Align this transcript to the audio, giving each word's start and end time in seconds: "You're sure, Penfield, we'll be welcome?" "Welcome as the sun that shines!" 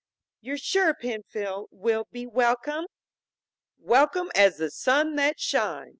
"You're 0.39 0.57
sure, 0.57 0.95
Penfield, 0.95 1.67
we'll 1.69 2.07
be 2.11 2.25
welcome?" 2.25 2.87
"Welcome 3.77 4.31
as 4.33 4.57
the 4.57 4.71
sun 4.71 5.15
that 5.17 5.39
shines!" 5.39 5.89